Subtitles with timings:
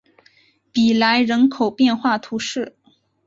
[0.71, 2.75] 比莱人口变化图示